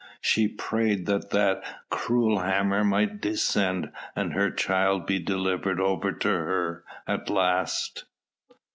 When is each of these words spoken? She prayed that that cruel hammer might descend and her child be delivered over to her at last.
She 0.19 0.47
prayed 0.47 1.05
that 1.05 1.29
that 1.29 1.61
cruel 1.91 2.39
hammer 2.39 2.83
might 2.83 3.21
descend 3.21 3.91
and 4.15 4.33
her 4.33 4.49
child 4.49 5.05
be 5.05 5.19
delivered 5.19 5.79
over 5.79 6.11
to 6.11 6.27
her 6.27 6.83
at 7.07 7.29
last. 7.29 8.05